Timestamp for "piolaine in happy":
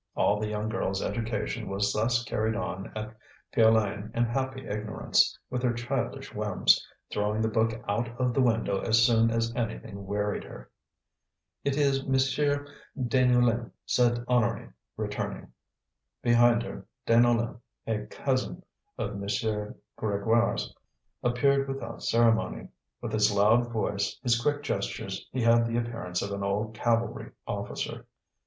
3.51-4.67